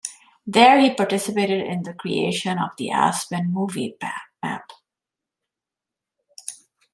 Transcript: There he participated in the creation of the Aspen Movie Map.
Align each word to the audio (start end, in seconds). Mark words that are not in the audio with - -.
There 0.47 0.79
he 0.79 0.95
participated 0.95 1.61
in 1.63 1.83
the 1.83 1.93
creation 1.93 2.57
of 2.57 2.71
the 2.75 2.89
Aspen 2.89 3.53
Movie 3.53 3.95
Map. 4.41 4.71